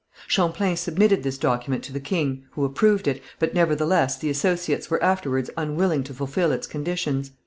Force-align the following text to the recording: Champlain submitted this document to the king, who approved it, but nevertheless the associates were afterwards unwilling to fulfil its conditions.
Champlain 0.25 0.75
submitted 0.75 1.21
this 1.21 1.37
document 1.37 1.83
to 1.83 1.93
the 1.93 1.99
king, 1.99 2.45
who 2.53 2.65
approved 2.65 3.07
it, 3.07 3.21
but 3.37 3.53
nevertheless 3.53 4.17
the 4.17 4.31
associates 4.31 4.89
were 4.89 5.03
afterwards 5.03 5.51
unwilling 5.55 6.03
to 6.05 6.13
fulfil 6.15 6.51
its 6.51 6.65
conditions. 6.65 7.33